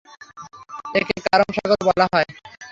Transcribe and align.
একে 0.95 1.15
কারম 1.25 1.49
সাগরও 1.55 1.83
বলা 1.89 2.05
হয়। 2.13 2.27